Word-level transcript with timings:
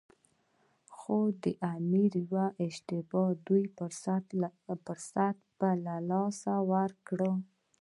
خو 0.97 1.17
د 1.43 1.45
امیر 1.75 2.11
یوې 2.25 2.47
اشتباه 2.65 3.31
دوی 3.47 3.65
ته 3.77 3.85
فرصت 4.85 5.35
په 5.59 5.67
لاس 6.09 6.39
ورکړ. 6.71 7.19